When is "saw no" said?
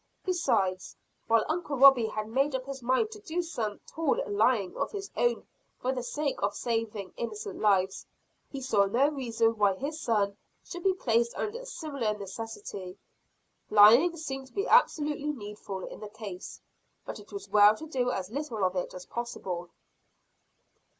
8.61-9.09